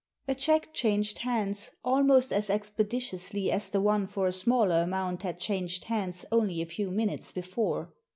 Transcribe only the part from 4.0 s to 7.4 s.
for a smaller amount had changed hands only a few minutes